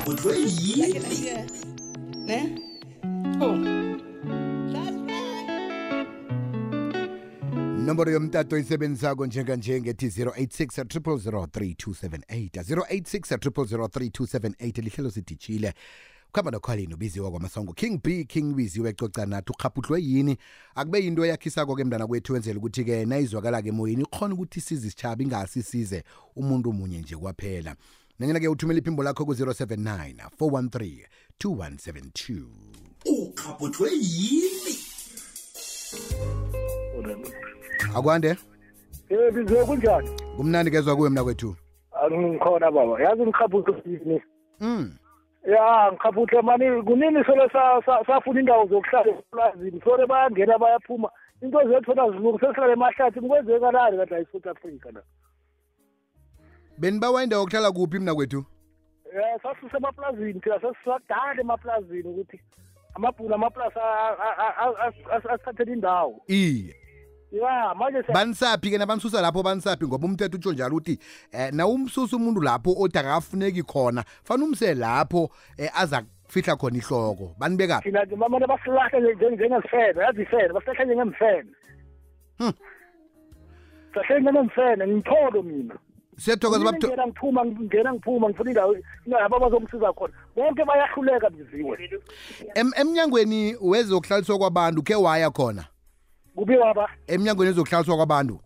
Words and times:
ukhabhudlwe 0.00 0.38
yini 0.38 1.00
ne? 2.26 2.58
Oh. 3.40 3.56
Nomboro 7.84 8.10
yomtato 8.10 8.56
oyisebenzisako 8.56 9.26
njenganje 9.26 9.80
ngethi 9.80 10.06
086 10.06 10.84
3003278 10.84 12.62
086 12.62 13.36
3003278 13.36 14.82
lihlelo 14.82 15.10
sidijile. 15.10 15.74
Ukuhamba 16.28 16.50
nokhwalini 16.50 16.94
ubiziwa 16.94 17.30
kwamasongo. 17.30 17.72
King 17.72 18.00
b 18.02 18.24
king 18.24 18.54
biziwe 18.54 18.92
coca 18.92 19.26
nathi 19.26 19.52
ukhaphuhlwe 19.52 20.02
yini? 20.02 20.36
Akube 20.74 21.04
yinto 21.04 21.24
eyakhisako-ke 21.24 21.84
mntana 21.84 22.06
kwethu 22.06 22.32
wenzela 22.32 22.58
ukuthi-ke 22.58 23.04
nayizwakala-ke 23.04 23.68
emoyeni 23.68 24.02
ikhona 24.02 24.34
ukuthi 24.34 24.58
isize 24.58 24.86
isitshaba 24.86 25.22
ingasisize 25.22 26.04
umuntu 26.36 26.72
munye 26.72 26.98
nje 27.00 27.16
kwaphela. 27.16 27.76
Nanyena-ke 28.20 28.48
uthumela 28.48 28.78
iphimbo 28.80 29.02
lakho 29.02 29.24
ku-079 29.24 30.14
413 30.40 31.06
2172 31.44 32.44
ukhabhudlwe 33.06 33.90
yini 33.92 34.76
akwande 37.94 38.36
Eh 39.08 39.32
biziwe 39.34 39.64
kunjani? 39.64 40.10
kumnandi 40.36 40.70
kezwa 40.70 40.96
kuwe 40.96 41.10
mna 41.10 41.24
kwethu 41.24 41.56
Angikhona 42.02 42.70
baba. 42.70 43.02
Yazi 43.02 43.22
ngikhabuthe 43.22 43.72
yini? 43.90 44.22
mm. 44.60 44.96
Ya 45.48 45.92
ngikhabuthe 45.92 46.42
mani 46.42 46.82
kunini 46.82 47.24
solo 47.24 47.48
sa- 47.52 47.82
sa- 47.86 48.04
safuna 48.06 48.40
indawo 48.40 48.66
zokuhlala 48.66 49.10
eplazini. 49.18 49.80
Sore 49.84 50.06
bayangena 50.06 50.58
bayaphuma. 50.58 51.10
Into 51.42 51.58
zethu 51.68 51.94
nazilungu 51.94 52.38
sesihlale 52.40 52.72
emahlathi 52.72 53.20
kwenzekalani 53.20 53.96
kanti 53.96 54.14
ayi 54.14 54.26
South 54.32 54.46
Africa 54.46 54.86
la. 54.94 55.02
Benibawa 56.80 57.22
indawo 57.24 57.42
yokuhlala 57.42 57.72
kuphi 57.72 57.98
mna 57.98 58.14
kwethu 58.14 58.44
Eh 59.12 59.40
sasuse 59.42 59.76
emaplazini 59.76 60.40
thina 60.40 60.60
sesisadala 60.60 61.40
emaplazini 61.40 62.08
ukuthi 62.08 62.40
amabhula 62.94 63.34
amaplasi 63.34 63.78
asithathela 65.12 65.72
indawo. 65.72 66.22
iye 66.26 66.76
Ya 67.32 67.74
manje 67.74 67.98
siya- 68.02 68.14
banisaphi 68.14 68.70
ke 68.70 68.78
nabanisusa 68.78 69.20
lapho 69.22 69.42
banisaphi 69.42 69.86
ngoba 69.86 70.06
umthetho 70.06 70.36
utsho 70.36 70.52
njalo 70.52 70.76
uthi 70.76 70.98
eh 71.32 71.52
nawumsusa 71.52 72.16
umuntu 72.16 72.40
lapho 72.40 72.74
othi 72.78 72.98
akafuneki 72.98 73.62
khona 73.62 74.02
fanele 74.24 74.46
umse 74.48 74.74
lapho 74.74 75.30
eh, 75.56 75.70
aza 75.80 76.02
kufihla 76.26 76.56
khona 76.56 76.76
ihloko 76.78 77.34
banibekaphi 77.38 77.90
thina 77.90 78.04
nje 78.04 78.16
mamane 78.16 78.46
basilahle 78.46 79.14
njengemfene 79.14 80.00
yazi 80.02 80.22
ifene 80.22 80.52
basilahle 80.52 80.84
njengemfene. 80.84 81.50
Hmm. 82.38 82.52
Sahle 83.94 84.20
njengemfene 84.20 84.86
ngitholo 84.86 85.42
mina. 85.42 85.74
Siyathokoza 86.20 86.64
babtho 86.64 86.88
ngena 86.88 87.06
ngiphuma 87.06 87.44
ngingena 87.44 87.92
ngiphuma 87.94 88.28
ngifuna 88.28 88.50
indawo 88.50 88.76
indawo 89.06 89.24
abazongisiza 89.24 89.92
khona. 89.92 90.14
Bonke 90.36 90.64
bayahluleka 90.64 91.30
biziwe. 91.30 91.90
Em- 92.54 92.72
emnyangweni 92.76 93.56
wezokuhlaliswa 93.60 94.38
kwabantu 94.38 94.82
ke 94.82 94.94
waya 94.94 95.30
khona? 95.30 95.64
Kubiwa 96.36 96.74
ba 96.74 96.88
emnyangweni 97.06 97.48
wezokuhlaliswa 97.50 97.96
kwabantu? 97.96 98.40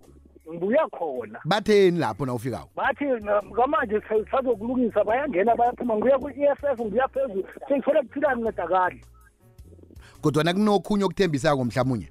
Ngibuya 0.51 0.87
khona. 0.91 1.41
Batheni 1.45 1.99
lapho 1.99 2.27
na 2.27 2.35
ufikako? 2.35 2.69
Bathi 2.77 3.05
na- 3.05 3.43
kamanje 3.57 4.01
sa- 4.09 4.31
sazokulungisa 4.31 5.05
bayangena 5.05 5.57
bayaphuma 5.57 5.95
ngibuya 5.97 6.19
ku-EFF 6.19 6.81
ngibuya 6.81 7.09
phezulu. 7.09 7.45
Sengithole 7.69 8.03
kuphila 8.03 8.37
ngincedakali 8.37 9.01
kodwana 10.23 10.53
kunokhunye 10.55 11.05
okuthembisako 11.05 11.65
mhlawumunye 11.65 12.09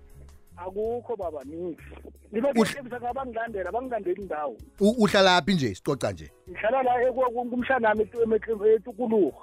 akukho 0.66 1.16
baba 1.16 1.44
nithi. 1.44 1.84
Libe 2.32 2.48
Uhl- 2.48 2.60
ngithembisa 2.60 3.00
ngabangilandela 3.00 3.72
bangilandeli 3.72 4.22
indawo. 4.22 4.58
U- 4.80 4.96
uhlalaphi 5.04 5.54
nje 5.54 5.76
sicoca 5.76 6.12
nje? 6.12 6.32
Ngihlala 6.50 6.84
la 6.84 7.02
eku- 7.04 7.50
kumshanami 7.50 8.04
etu- 8.04 8.66
etukuluho 8.76 9.34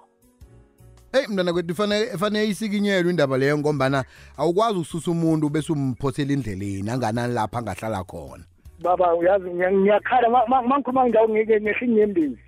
eyi 1.12 1.26
mntwana 1.28 1.52
kwethu 1.52 1.74
fanele 1.74 2.06
fanele 2.18 2.48
isikinyelwe 2.48 3.10
indaba 3.10 3.38
leyo 3.38 3.58
ngombana 3.58 4.04
awukwazi 4.38 4.78
ukususa 4.78 5.10
umuntu 5.10 5.48
bese 5.50 5.72
umphosela 5.72 6.32
endleleni 6.32 6.90
anganani 6.90 7.34
lapho 7.34 7.58
angahlala 7.58 8.04
khona. 8.04 8.44
Baba 8.82 9.14
uyazi 9.14 9.50
ngiya- 9.50 9.72
ngiyakhala 9.72 10.28
ma- 10.30 10.46
ma- 10.46 10.62
mangikhuluma 10.62 11.02
ngindawo 11.04 11.28
ngeke 11.28 11.60
ngehle 11.60 11.86
inyembezi 11.86 12.38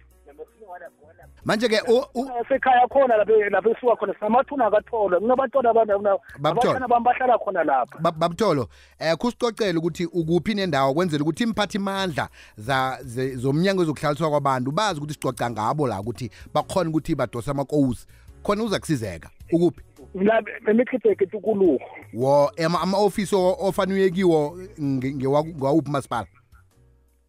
manje-ke 1.44 1.80
u- 1.88 2.04
u- 2.14 2.26
sekhaya 2.48 2.86
khona 2.88 3.16
lapho 3.16 3.32
lapho 3.50 3.70
esuka 3.70 3.96
khona 3.96 4.14
sinamathuna 4.14 4.66
akatholwa 4.66 5.20
kunabantwana 5.20 5.70
abantu 5.70 5.92
Babuthola. 6.38 6.76
abantwana 6.76 6.88
bami 6.88 7.04
bahlala 7.04 7.38
khona 7.38 7.64
lapha. 7.64 7.98
Ba- 7.98 8.12
babutolo 8.12 8.68
eh 8.98 9.16
kusicocela 9.16 9.78
ukuthi 9.78 10.06
ukuphi 10.06 10.54
nendawo 10.54 10.94
kwenzela 10.94 11.22
ukuthi 11.22 11.42
imphathimandla 11.44 12.28
za 12.56 12.98
ze- 13.02 13.36
zomnyango 13.36 13.80
wezokuhlaliswa 13.80 14.30
kwabantu 14.30 14.70
bazi 14.72 14.98
ukuthi 15.00 15.14
sicoca 15.14 15.50
ngabo 15.50 15.86
la 15.88 16.00
ukuthi 16.00 16.30
bakhona 16.54 16.90
ukuthi 16.90 17.14
badosa 17.14 17.50
amakowusi 17.50 18.06
khona 18.42 18.62
uza 18.64 18.78
kusizeka 18.78 19.30
ukuphi? 19.52 19.80
Mina 20.14 20.42
bemichitheke 20.64 21.26
tukuluho 21.26 21.78
wo 22.14 22.50
ama- 22.64 22.80
ama-ofisi 22.80 23.34
o- 23.36 23.56
ofanele 23.60 24.10
kiwo 24.10 24.56
nge- 24.80 25.14
ngewa- 25.16 25.44
ngewawuphi 25.44 25.90
masipala 25.90 26.26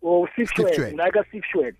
o 0.03 0.27
Steve 0.33 0.47
sifshwed 0.47 0.73
Schwed. 0.75 0.93
ngaka 0.93 1.23
sifshwed 1.31 1.75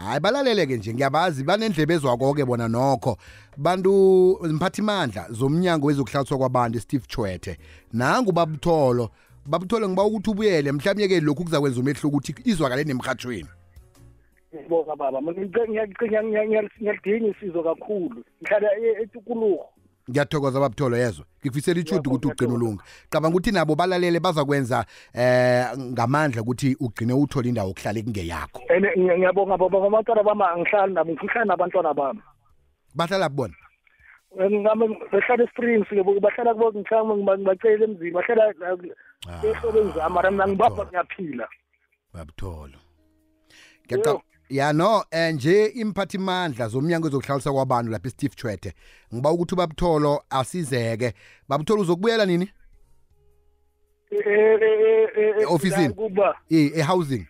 hayi 0.00 0.20
balaleleke 0.20 0.76
nje 0.76 0.94
ngiyabazi. 0.94 1.44
Banendlebe 1.44 1.94
ezwako-ke 1.94 2.44
bona 2.44 2.68
nokho. 2.68 3.16
Bantu 3.56 4.38
mphathimandla 4.42 5.26
zomnyango 5.30 5.86
wezokuhlaliswa 5.86 6.38
kwabantu 6.38 6.80
steve 6.80 7.04
chwethe. 7.06 7.58
Nangu 7.92 8.32
babutholo. 8.32 9.10
Babutholo 9.46 9.88
ngiba 9.88 10.04
ukuthi 10.04 10.30
ubuyele. 10.30 10.72
Mhlawumbe-ke 10.72 11.20
lokhu 11.20 11.44
kuzakwenza 11.44 11.80
umehluko 11.80 12.08
ukuthi 12.08 12.34
izwakale 12.44 12.84
nemrhatshweni 12.84 13.48
ngibonga 14.54 14.96
baba. 14.96 15.20
Mina 15.20 15.32
ngice- 15.42 15.68
ngiyacinga- 15.68 16.24
ngiya- 16.24 16.46
ngiya- 16.48 16.70
ngiyalidinga 16.80 17.28
isizo 17.36 17.62
kakhulu. 17.62 18.24
Ngihlala 18.42 18.68
e- 18.78 19.02
etukuluho 19.02 19.64
ngiyathokoza 20.10 20.60
babutholo 20.60 20.96
yezwa? 20.96 21.24
Ngikufisela 21.40 21.80
ichudu 21.80 22.10
ukuthi 22.10 22.28
ugcine 22.28 22.52
ulunga. 22.52 22.82
Cabanga 23.10 23.34
ukuthi 23.34 23.52
nabo 23.52 23.74
balalele 23.74 24.20
bazakwenza 24.20 24.84
eh 25.14 25.66
ngamandla 25.78 26.42
ukuthi 26.42 26.76
ugcine 26.80 27.12
uthole 27.14 27.48
indawo 27.48 27.68
yokuhlala 27.68 27.98
ekungeyakho. 27.98 28.60
And 28.68 28.84
ngiya- 28.84 29.18
ngiyabonga 29.18 29.56
baba 29.56 29.86
abantwana 29.86 30.22
bami 30.22 30.42
angihlali 30.42 30.92
nabo 30.94 31.12
ngihlala 31.12 31.44
nabantwana 31.44 31.94
bami. 31.94 32.20
Bahlala 32.94 33.28
kubona? 33.28 33.54
Ngame 34.36 34.86
bahlala 35.12 35.44
esprings 35.44 35.86
bahlala 35.90 36.54
kubo 36.54 36.72
ngicanga 36.72 37.14
ngibacela 37.16 37.84
emzini 37.84 38.10
bahlala 38.10 38.54
ehlobeni 39.42 39.92
zami 39.94 40.14
mara 40.14 40.30
mina 40.30 40.46
ngibapha 40.48 40.86
ngiyaphila. 40.86 41.46
Babutholo 42.14 42.78
Ngiyaca- 43.88 44.22
ya 44.50 44.72
no 44.72 45.04
eh, 45.10 45.34
nje 45.34 45.66
imphathimandla 45.66 46.68
zomnyango 46.68 47.08
ezokuhlalisa 47.08 47.52
kwabantu 47.52 47.90
lapha 47.92 48.10
steve 48.10 48.34
chwethe 48.34 48.74
ngiba 49.14 49.30
ukuthi 49.32 49.56
babutholo 49.56 50.22
asizeke. 50.30 51.14
Babutholo 51.48 51.80
uzokubuyela 51.82 52.26
nini? 52.26 52.50
E-ofisini? 55.40 55.94
kuba. 55.94 56.36
Eh, 56.50 56.72
e-housing. 56.78 57.26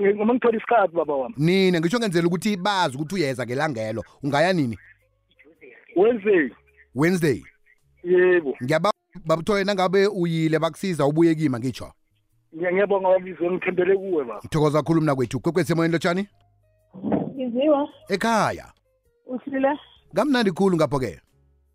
Ngoma 0.00 0.34
ngithola 0.34 0.56
isikhathi 0.58 0.94
baba 0.96 1.14
wami? 1.14 1.34
Nina 1.38 1.80
ngisho 1.80 1.98
ngenzela 1.98 2.26
ukuthi 2.26 2.56
bazi 2.56 2.96
ukuthi 2.96 3.14
uyeza 3.14 3.46
ngelangelo 3.46 4.04
ungaya 4.22 4.52
nini? 4.52 4.78
Wednesday. 5.96 6.50
Wednesday. 6.94 7.42
Yebo. 8.04 8.56
Ngiyaba 8.64 8.92
babuthole 9.24 9.64
nangabe 9.64 10.06
uyile 10.06 10.58
bakusiza 10.58 11.06
ubuye 11.06 11.34
kima 11.34 11.58
ngitsho? 11.58 11.84
Ngiya- 11.84 11.92
ngiyabonga 12.56 13.08
wabizo 13.08 13.50
ngithembele 13.50 13.96
kuwe 13.96 14.24
baba. 14.24 14.38
Ngithokoza 14.40 14.78
kakhulu 14.78 15.00
mna 15.00 15.14
kwethu. 15.14 15.40
Kwekwetsemoyeni 15.40 15.92
lotshani? 15.92 16.28
Ngiziwa. 17.34 17.88
Ekhaya? 18.08 18.72
Uhlile? 19.26 19.68
Kamnandi 20.14 20.50
khulu 20.52 20.76
ngapho-ke. 20.76 21.20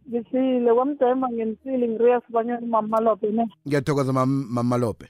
Ngisile 0.09 0.73
kwamdema 0.73 1.29
ngenisile 1.31 1.87
ngiriya 1.87 2.21
sibanyana 2.27 2.59
umamalobe 2.61 3.31
ne? 3.31 3.47
Ngiyathokoza 3.67 4.13
mam- 4.13 4.47
mamalope 4.49 5.05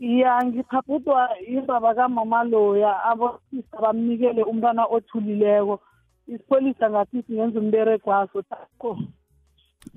ya 0.00 0.44
ngikhabhudwa 0.44 1.28
indaba 1.48 1.94
kamama 1.94 2.44
loya 2.44 3.04
abosisa 3.04 3.76
bamnikele 3.82 4.42
umntwana 4.42 4.84
othulileko. 4.86 5.80
Isipholisa 6.28 6.90
ngathi 6.90 7.22
singenza 7.26 7.60
umberego 7.60 8.10
waso 8.10 8.42
tako 8.42 8.98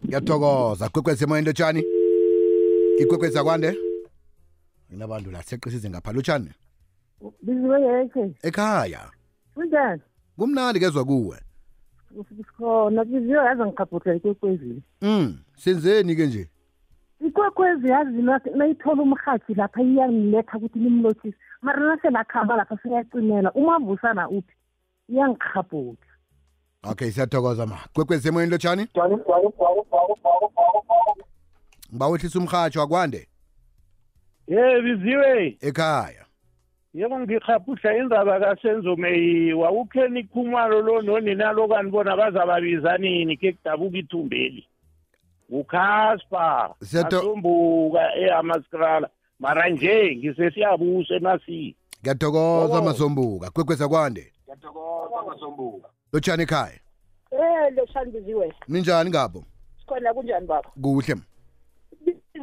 ngiyathokoza. 0.06 0.90
Kwekwetsemoyeni 0.90 1.48
lotshani? 1.48 1.84
Ikwekwetsa 3.00 3.44
kwande? 3.44 3.76
Inabantu 4.92 5.32
la 5.32 5.44
seqisize 5.44 5.90
ngapha 5.90 6.12
lotshani 6.14 6.52
biziwe 7.42 7.82
yeke. 7.82 8.34
Ekhaya? 8.44 9.12
Kunjani? 9.54 10.02
Kumnandi 10.38 10.80
kezwa 10.80 11.06
kuwe. 11.06 11.38
Sikhona 12.38 13.06
biziwe 13.06 13.46
yaze 13.46 13.66
ngikhabhudla 13.66 14.16
ikwekwezini 14.16 14.82
mm 15.02 15.40
senzeni-ke 15.56 16.28
nje? 16.28 16.50
Ikwekwezi 17.28 17.88
yazi 17.88 18.22
nayithola 18.56 19.02
umrhatshi 19.02 19.54
lapha 19.54 19.82
iyangiletha 19.82 20.58
ukuthi 20.58 20.80
nimlothise. 20.80 21.38
Mara 21.62 21.96
naselakhamba 21.96 22.56
lapha 22.56 22.78
siyacimela 22.84 23.52
umavusana 23.52 24.30
uphi 24.30 24.56
iyangikhabhudla 25.10 26.08
okay 26.84 27.12
siyathokoza 27.12 27.66
ma. 27.66 27.78
Kwekwetsemoyeni 27.94 28.52
lotshani? 28.52 28.88
Ngiba 31.90 32.08
wehlisa 32.08 32.40
umrhatsho 32.40 32.82
akwande 32.82 33.28
ye 34.48 34.82
biziwe 34.82 35.58
ekhaya. 35.62 36.24
Yebo 36.94 37.20
ngikhaphuhla 37.20 37.98
indaba 37.98 38.40
kasenzomeyi 38.40 39.54
wawukheni 39.54 40.24
khumalo 40.24 40.82
lo 40.82 41.02
nonina 41.02 41.52
lo 41.52 41.68
kanibona 41.68 42.18
bazababiza 42.18 42.98
nini? 42.98 43.38
Ke 43.38 43.52
kudabuka 43.54 43.98
ithumbeli 43.98 44.68
ngukhaspa 45.52 46.76
Siyato- 46.84 47.20
asombuka 47.20 48.16
ehamaskrala 48.16 49.10
mara 49.40 49.70
nje 49.70 50.16
ngisesiyabusa 50.16 51.16
emasini 51.16 51.76
ngiyathokoza 52.02 52.80
Oh. 52.80 52.82
masombuka. 52.84 53.50
Kwekweza 53.52 53.88
kwande? 53.88 54.34
Lotshani 56.14 56.44
ekhaya? 56.44 56.80
Eh 57.32 57.74
leshandiziwe 57.76 58.54
ninjani 58.68 59.10
ngabo? 59.10 59.44
Sikhona 59.80 60.14
kunjani 60.14 60.48
baba? 60.48 60.70
Kuhle. 60.82 61.16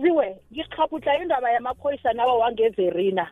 Ziwe 0.00 0.36
ngikhaputla 0.52 1.22
indaba 1.22 1.50
yamaphoyisa 1.50 2.12
nawa 2.12 2.34
wangeverina 2.38 3.30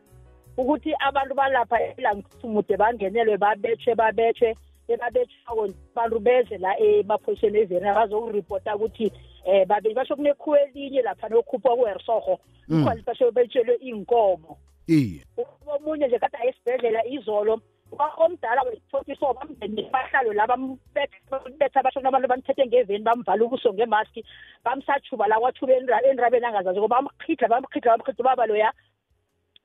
ukuthi 0.56 0.94
abantu 1.00 1.34
balapha 1.34 1.76
elangithumude 1.96 2.76
bangenelwe 2.76 3.36
babetshwe 3.36 3.94
babetshwe 3.94 4.56
ebabetshwako 4.88 5.68
abantu 5.94 6.18
beze 6.20 6.58
la 6.58 6.78
emaphoyiseni 6.80 7.58
everina 7.58 7.94
bazokuripota 7.94 8.76
ukuthi 8.76 9.12
um 9.46 9.64
babili 9.66 9.94
basho 9.94 10.16
kunekhuwa 10.16 10.60
elinye 10.62 11.02
lapha 11.02 11.28
nokhuphwa 11.28 11.76
kuhersoho 11.76 12.38
Mm. 12.68 12.80
ikhona 12.80 13.02
basho 13.06 13.30
betshelwe 13.30 13.74
iy'nkomo 13.82 14.56
iye 14.86 15.20
omunye 15.66 16.06
nje 16.06 16.18
kade 16.18 16.38
esibhedlela 16.48 17.06
izolo 17.06 17.60
omdala 17.98 18.62
we-forty 18.66 19.14
four 19.14 19.34
bamndeni 19.34 19.90
bahlalo 19.90 20.32
la 20.32 20.46
bambetha 20.46 21.80
abashona 21.80 22.08
abantu 22.08 22.28
bamthethe 22.28 22.66
ngeveni 22.66 23.04
bamvala 23.04 23.44
ubuso 23.44 23.72
ngemaski 23.72 24.24
bamsatshuba 24.64 25.28
la 25.28 25.40
kwathuba 25.40 25.72
enrabeni 26.04 26.46
angazazi 26.46 26.80
ko 26.80 26.88
bamkhidla 26.88 27.48
bamkhidla 27.48 27.92
bamkhidla 27.92 28.22
ubaba 28.22 28.46
loya. 28.46 28.72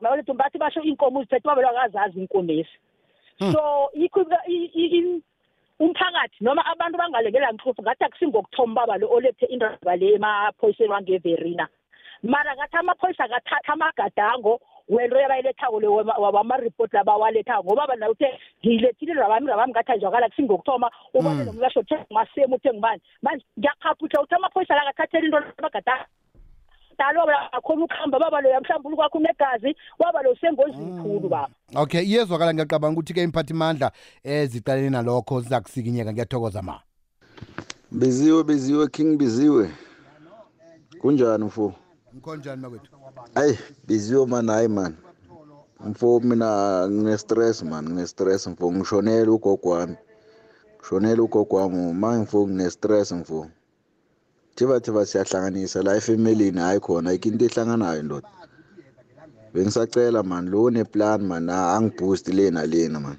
Balethu 0.02 0.34
bathi 0.34 0.58
basho 0.58 0.82
iinkomo 0.82 1.20
uziphethe 1.20 1.48
ubaba 1.48 1.70
akazazi 1.70 2.20
iinkomezi 2.20 2.76
so 3.40 3.90
yikho 3.94 4.26
umphakathi 5.80 6.42
noma 6.42 6.66
abantu 6.66 6.98
bangalekela 6.98 7.52
nxufu 7.54 7.82
ngathi 7.82 8.04
akusingokuthoma 8.04 8.72
ubaba 8.74 8.98
lo 8.98 9.08
olethe 9.14 9.46
indaba 9.46 9.96
le 9.96 10.16
emaphoyiseni 10.16 10.90
wangeverina 10.90 11.68
mara 12.24 12.56
ngathi 12.56 12.78
amaphoyisa 12.78 13.24
akathatha 13.24 13.74
amagadango 13.74 14.60
wento 14.90 15.18
yabayilethako 15.20 15.80
le 15.80 15.88
wama- 15.88 16.18
wamaripoti 16.18 16.96
labawalethako 16.96 17.64
ngoba 17.64 17.88
bana 17.88 18.10
uthe 18.10 18.40
ngiyilethile 18.64 19.14
rabami 19.14 19.48
rabami 19.48 19.72
ngathi 19.72 19.92
anjwakala 19.92 20.30
kusingokuthoma 20.30 20.92
ubone 21.14 21.36
Mm. 21.36 21.46
nomlasho 21.46 21.80
uthe 21.80 21.96
ngimasemu 21.96 22.56
uthe 22.56 22.70
ngibani 22.74 23.02
manje 23.22 23.46
ngiyakhaphutsha 23.60 24.20
ukuthi 24.22 24.36
amaphoyisa 24.36 24.76
la 24.76 24.82
akathathela 24.82 25.26
into 25.26 25.38
amagadango 25.58 26.06
dalo 27.00 27.22
akhona 27.52 27.84
ukuhamba 27.86 28.20
baba 28.20 28.42
loya 28.42 28.62
mhlawumbe 28.62 28.90
ukwakho 28.94 29.18
unegazi 29.18 29.76
waba 30.00 30.22
lo 30.22 30.36
sengozini 30.36 31.02
khulu 31.02 31.30
baba. 31.30 31.50
Okay 31.76 32.02
iyezwakala 32.02 32.54
ngiyacabanga 32.54 32.94
ukuthi-ke 33.00 33.24
imphathimandla 33.24 33.92
ezicaleni 34.24 34.90
nalokho 34.90 35.42
ziza 35.42 35.62
kusikinyeka 35.62 36.14
ngiyathokoza 36.14 36.62
ma. 36.62 36.80
Biziwe 37.92 38.44
biziwe 38.44 38.88
king 38.88 39.18
biziwe. 39.18 39.70
Kunjani 41.02 41.44
mfo? 41.46 41.74
Ngikhonjani 42.16 42.62
makwethu? 42.62 42.90
Ayi 43.36 43.58
biziwe 43.88 44.26
man. 44.26 44.48
Hayi 44.50 44.68
man. 44.68 44.94
Mfo 45.90 46.20
mina 46.20 46.50
ngine-stress 46.90 47.64
man. 47.64 47.86
Ngine-stress 47.90 48.48
mfo 48.48 48.72
ngishonele 48.74 49.30
ugogo 49.32 49.70
wami. 49.70 49.96
Ngishonele 50.78 51.22
ugogo 51.22 51.56
wami. 51.56 51.94
Ma 51.94 52.18
mfo 52.18 52.48
ngine-stress 52.48 53.12
mfo 53.12 53.48
thiba 54.56 54.80
thiba 54.80 55.06
siyahlanganisa. 55.06 55.84
La 55.84 55.96
efemelini 55.96 56.60
hayi 56.60 56.80
khona. 56.80 57.10
Ayikho 57.10 57.30
into 57.30 57.46
ehlanganayo 57.46 58.04
ndoda. 58.04 58.30
Bengisacela 59.54 60.24
man. 60.24 60.50
Lo 60.50 60.70
neplan 60.70 61.22
man 61.22 61.50
ah, 61.50 61.76
angiboost 61.78 62.28
le 62.28 62.52
nalena 62.52 63.00
man. 63.00 63.18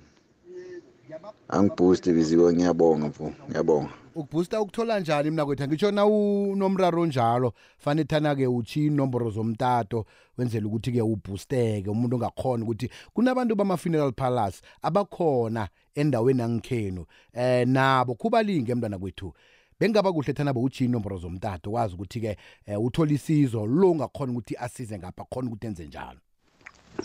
Angiboost 1.48 2.10
biziwe 2.10 2.52
ngiyabonga 2.52 3.06
mfo 3.06 3.32
ngiyabonga. 3.48 3.90
Ukubhusta 4.14 4.60
ukuthola 4.60 5.00
njani 5.00 5.30
mina 5.30 5.46
kwethu? 5.46 5.66
Ngitsho 5.66 5.90
na 5.90 6.06
unomraro 6.06 7.06
njalo 7.06 7.52
fanele 7.78 8.04
thana-ke 8.04 8.46
utshiye 8.46 8.86
inomboro 8.86 9.30
zomtato 9.30 10.06
wenzela 10.38 10.66
ukuthi-ke 10.66 11.02
ubhusteke 11.02 11.90
umuntu 11.90 12.16
ongakhona 12.16 12.64
ukuthi 12.64 12.90
kunabantu 13.14 13.54
bama-funeral 13.56 14.12
palace 14.12 14.60
abakhona 14.82 15.68
endaweni 15.94 16.40
yangikhenu 16.40 17.04
eh 17.32 17.66
nabo 17.68 18.14
kubalinge 18.14 18.74
mntwana 18.74 18.98
kwethu. 18.98 19.32
Bengaba 19.80 20.12
kuhle 20.12 20.32
thana 20.32 20.52
bowutshiye 20.52 20.88
inomboro 20.88 21.18
zomtato 21.18 21.72
wazi 21.72 21.94
ukuthi-ke 21.94 22.36
eh, 22.66 22.80
uthola 22.80 23.12
isizo 23.12 23.66
lo 23.66 23.90
ungakhona 23.90 24.32
ukuthi 24.32 24.56
asize 24.56 24.98
ngapha 24.98 25.24
khona 25.24 25.48
ukuthi 25.48 25.66
enze 25.66 25.86
njalo. 25.86 26.18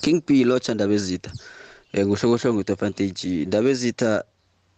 King 0.01 0.24
b 0.28 0.44
lotsha 0.44 0.74
ndaba 0.74 0.94
ezitha 0.94 1.31
um 1.94 2.07
nguhlokohloko 2.07 2.54
ngitofantage 2.54 3.45
ndaba 3.45 3.69
ezitha 3.69 4.24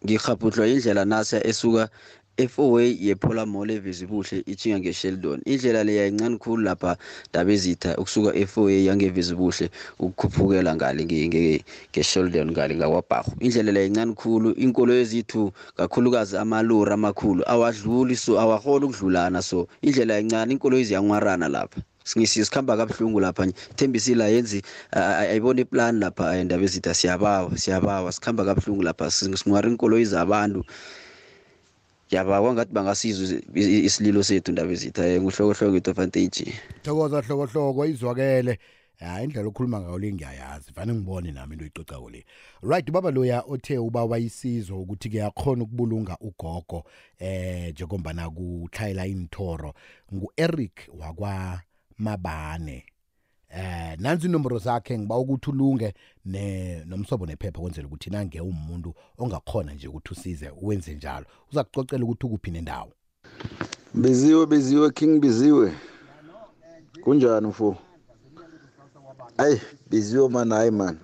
ngikghabhudlwa 0.06 0.68
indlela 0.68 1.06
nasa 1.06 1.38
esuka 1.50 1.90
FOA 2.38 2.84
yephola 3.00 3.46
mall 3.46 3.70
evezibuhle 3.72 4.44
ichinga 4.46 4.80
ngesheldon. 4.80 5.40
Indlela 5.46 5.84
le 5.84 5.96
yayincane 5.96 6.38
khulu 6.38 6.64
lapha 6.64 6.98
ndaba 7.30 7.52
ezitha 7.52 7.98
ukusuka 7.98 8.32
FOA 8.48 8.72
yangevezibuhle 8.88 9.70
ukukhuphukela 10.00 10.76
ngale 10.76 11.06
nge- 11.06 11.28
nge- 11.28 11.64
ngesheldon 11.92 12.52
ngale 12.52 12.76
ngakwabharhu 12.76 13.32
indlela 13.40 13.72
le 13.72 13.80
yayincane 13.80 14.14
khulu 14.14 14.52
inkolo 14.64 14.94
ezithu 14.94 15.52
kakhulukazi 15.78 16.38
amalori 16.38 16.92
amakhulu 16.94 17.42
awadluli 17.48 18.16
so 18.16 18.40
awaholi 18.40 18.86
ukudlulana 18.86 19.42
so 19.42 19.68
indlela 19.82 20.14
yayincane 20.14 20.52
inkolo 20.54 20.78
eziyanwarana 20.78 21.48
lapha. 21.48 21.80
singisi 21.80 21.95
sikhamba 22.06 22.78
kabuhlungu 22.78 23.20
lapha 23.20 23.48
thembisile 23.76 24.24
ayenzi 24.24 24.62
a- 24.92 25.00
a- 25.00 25.18
ayibona 25.30 25.62
iplan 25.62 26.00
lapha 26.00 26.38
endaba 26.38 26.64
ezitha 26.64 26.94
siyabawa 26.94 27.58
siyabawa. 27.58 28.12
Sikhamba 28.12 28.46
kabuhlungu 28.46 28.84
lapha 28.84 29.08
sing- 29.12 29.36
singwara 29.38 29.70
iinkoloyi 29.70 30.06
zabantu. 30.06 30.64
Yaba 32.12 32.42
kwangathi 32.42 32.72
bangasizwa 32.74 33.40
isililo 33.56 34.24
sethu 34.24 34.52
ndaba 34.52 34.72
ezitha 34.72 35.08
eh, 35.08 35.22
nguhlokohloko 35.22 35.78
itofantage 35.78 36.54
thokoza 36.84 37.22
hlokohloko 37.22 37.86
izwakele. 37.86 38.60
Hayi 39.00 39.24
indlela 39.26 39.48
okhuluma 39.50 39.82
ngayo 39.82 39.98
le 40.00 40.14
ngiyayazi. 40.14 40.72
Fane 40.74 40.94
ngibone 40.94 41.32
nami 41.32 41.54
into 41.54 41.66
oyicocako 41.66 42.10
le. 42.10 42.26
Right 42.62 42.90
ubaba 42.90 43.12
loya 43.12 43.44
othe 43.48 43.78
ubawa 43.78 44.20
isizo 44.20 44.80
ukuthi-ke 44.82 45.24
akhona 45.24 45.64
ukubulunga 45.64 46.18
ugogo 46.22 46.84
eh 47.20 47.72
njengombana 47.74 48.30
kutlhayela 48.30 49.08
inthoro 49.08 49.74
ngu-eric 50.14 50.88
wakwamabane 52.00 52.86
eh 53.50 53.96
nanzi 54.00 54.28
inomboro 54.28 54.60
zakhe 54.60 54.98
ngiba 55.00 55.18
ukuthi 55.18 55.50
ulunge 55.50 55.94
ne 56.26 56.84
nomsobo 56.86 57.26
nephepha 57.26 57.60
kwenzela 57.60 57.88
ukuthi 57.88 58.10
nange 58.10 58.42
umuntu 58.42 58.94
ongakhona 59.18 59.74
nje 59.74 59.88
ukuthi 59.88 60.14
usize 60.14 60.52
wenze 60.62 60.96
njalo. 60.96 61.26
Uza 61.52 61.64
kucocela 61.64 62.04
ukuthi 62.04 62.26
ukuphi 62.26 62.52
nendawo? 62.52 62.92
Biziwe 63.94 64.46
biziwe 64.46 64.92
king 64.92 65.20
biziwe. 65.22 65.74
Kunjani 67.04 67.48
mfo? 67.48 67.78
Ayi 69.38 69.62
biziwe 69.90 70.30
man 70.30 70.52
hayi 70.52 70.72
man. 70.72 70.98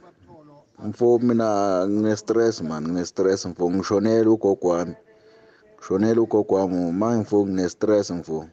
Mfo 0.84 1.20
mina 1.20 1.88
ngine-stress 1.88 2.62
man 2.62 2.84
ngine-stress 2.84 3.46
mfo. 3.46 3.72
Ngishonele 3.72 4.30
ugogo 4.30 4.68
wami 4.68 4.96
ngishonele 5.76 6.20
ugogo 6.20 6.56
wami 6.56 6.92
ma 6.92 7.18
mfo 7.18 7.46
ngine-stress 7.46 8.12
mfo. 8.12 8.48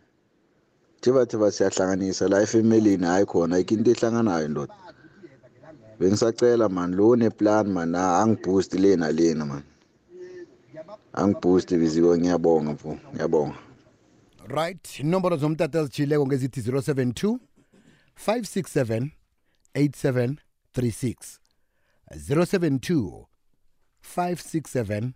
Thiba 1.00 1.26
thiba 1.26 1.50
siyahlanganisa. 1.50 2.28
La 2.28 2.43
efemelini 2.43 3.07
hayi 3.07 3.26
khona 3.26 3.57
ayikho 3.57 3.75
into 3.75 3.90
ehlanganayo 3.90 4.49
ndoda. 4.49 4.75
Bengisacela 5.99 6.69
man 6.69 6.95
lo 6.95 7.17
neplan 7.17 7.67
man 7.69 7.95
ah, 7.95 8.23
angiboost 8.23 8.75
le 8.75 8.97
nalena 8.97 9.45
man. 9.47 9.62
Angiboost 11.12 11.75
biziwe 11.75 12.19
ngiyabonga 12.19 12.73
mfo 12.73 12.99
ngiyabonga. 13.14 13.59
Right 14.49 15.00
inomboro 15.00 15.37
zomtata 15.37 15.78
ezijhileko 15.81 16.26
ngezithi 16.26 16.61
072 16.61 17.38
567 18.26 19.09
8736 19.75 21.38
072 22.11 23.26
567 24.17 25.12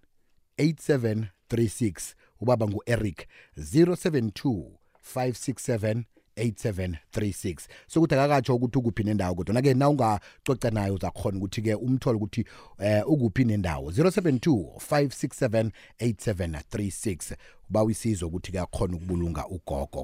8736 0.59 2.15
ubaba 2.41 2.67
ngu-eric 2.67 3.27
072 3.57 4.82
567 5.15 6.05
8736 6.37 7.69
sokuthi 7.87 8.15
akakatsho 8.15 8.55
ukuthi 8.57 8.79
ukuphi 8.79 9.05
nendawo 9.05 9.35
kodwa 9.35 9.63
ke 9.63 9.75
na 9.75 9.89
ungacoca 9.89 10.71
naye 10.73 10.91
uzakhona 10.91 11.39
ukuthi-ke 11.39 11.75
umthole 11.75 12.17
ukuthi 12.17 12.45
eh 12.79 13.03
ukuphi 13.07 13.45
nendawo. 13.45 13.91
072 13.91 14.79
567 14.91 15.71
8736 16.01 17.37
uba 17.71 17.91
isizo 17.91 18.27
ukuthi-ke 18.27 18.61
akhona 18.61 18.97
ukubulunga 18.97 19.47
ugogo. 19.47 20.01